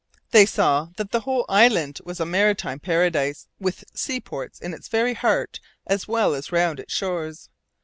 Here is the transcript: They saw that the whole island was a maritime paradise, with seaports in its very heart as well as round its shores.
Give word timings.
They 0.31 0.47
saw 0.47 0.87
that 0.97 1.11
the 1.11 1.19
whole 1.19 1.45
island 1.47 1.99
was 2.03 2.19
a 2.19 2.25
maritime 2.25 2.79
paradise, 2.79 3.45
with 3.59 3.83
seaports 3.93 4.59
in 4.59 4.73
its 4.73 4.87
very 4.87 5.13
heart 5.13 5.59
as 5.85 6.07
well 6.07 6.33
as 6.33 6.51
round 6.51 6.79
its 6.79 6.91
shores. 6.91 7.49